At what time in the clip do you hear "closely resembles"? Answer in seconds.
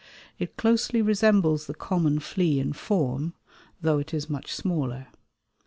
0.57-1.67